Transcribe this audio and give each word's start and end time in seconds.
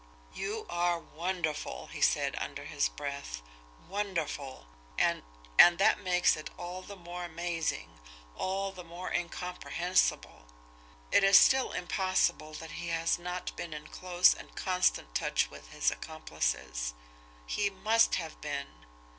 "You 0.33 0.65
are 0.67 0.97
wonderful!" 0.97 1.85
he 1.93 2.01
said, 2.01 2.35
under 2.39 2.65
his 2.65 2.89
breath. 2.89 3.43
"Wonderful! 3.87 4.65
And 4.97 5.21
and 5.59 5.77
that 5.77 5.99
makes 5.99 6.35
it 6.35 6.49
all 6.57 6.81
the 6.81 6.95
more 6.95 7.23
amazing, 7.25 7.99
all 8.35 8.71
the 8.71 8.83
more 8.83 9.11
incomprehensible. 9.13 10.47
It 11.11 11.23
is 11.23 11.37
still 11.37 11.71
impossible 11.73 12.55
that 12.55 12.71
he 12.81 12.87
has 12.87 13.19
not 13.19 13.55
been 13.55 13.75
in 13.75 13.89
close 13.89 14.33
and 14.33 14.55
constant 14.55 15.13
touch 15.13 15.51
with 15.51 15.69
his 15.71 15.91
accomplices. 15.91 16.95
He 17.45 17.69
MUST 17.69 18.15
have 18.15 18.41
been! 18.41 18.87